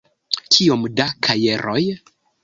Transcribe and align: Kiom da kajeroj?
Kiom 0.53 0.87
da 0.99 1.05
kajeroj? 1.27 1.79